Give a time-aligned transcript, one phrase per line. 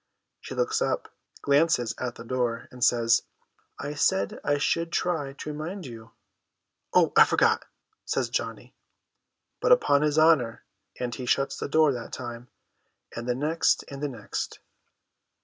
[0.39, 1.13] She looks up,
[1.43, 3.21] glances at the door, and says,'
[3.87, 6.09] I said I should try to remind you.'
[6.91, 7.65] 'Oh, I forgot/
[8.03, 8.73] says Johnny,
[9.61, 10.63] put upon his honour;
[10.99, 12.47] and he shuts the door that time,
[13.15, 14.57] and the next, and the next.